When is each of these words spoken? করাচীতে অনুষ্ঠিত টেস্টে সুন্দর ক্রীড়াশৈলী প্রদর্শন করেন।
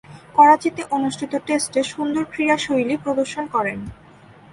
করাচীতে 0.35 0.81
অনুষ্ঠিত 0.91 1.33
টেস্টে 1.47 1.81
সুন্দর 1.93 2.23
ক্রীড়াশৈলী 2.31 2.95
প্রদর্শন 2.97 3.43
করেন। 3.47 3.79